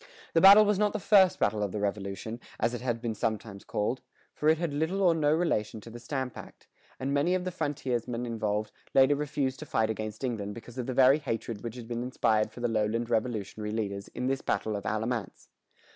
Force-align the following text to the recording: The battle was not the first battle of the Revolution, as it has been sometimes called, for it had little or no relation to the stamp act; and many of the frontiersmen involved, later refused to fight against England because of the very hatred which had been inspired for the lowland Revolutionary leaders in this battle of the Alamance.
The 0.33 0.41
battle 0.41 0.65
was 0.65 0.79
not 0.79 0.93
the 0.93 0.99
first 0.99 1.37
battle 1.37 1.61
of 1.61 1.71
the 1.71 1.79
Revolution, 1.79 2.39
as 2.59 2.73
it 2.73 2.81
has 2.81 2.97
been 2.97 3.13
sometimes 3.13 3.63
called, 3.63 4.01
for 4.33 4.49
it 4.49 4.57
had 4.57 4.73
little 4.73 5.03
or 5.03 5.13
no 5.13 5.31
relation 5.31 5.79
to 5.81 5.91
the 5.91 5.99
stamp 5.99 6.35
act; 6.37 6.65
and 6.99 7.13
many 7.13 7.35
of 7.35 7.43
the 7.45 7.51
frontiersmen 7.51 8.25
involved, 8.25 8.71
later 8.95 9.15
refused 9.15 9.59
to 9.59 9.67
fight 9.67 9.91
against 9.91 10.23
England 10.23 10.55
because 10.55 10.79
of 10.79 10.87
the 10.87 10.93
very 10.95 11.19
hatred 11.19 11.63
which 11.63 11.75
had 11.75 11.87
been 11.87 12.01
inspired 12.01 12.51
for 12.51 12.61
the 12.61 12.67
lowland 12.67 13.11
Revolutionary 13.11 13.69
leaders 13.69 14.07
in 14.15 14.25
this 14.25 14.41
battle 14.41 14.75
of 14.75 14.81
the 14.81 14.89
Alamance. 14.89 15.49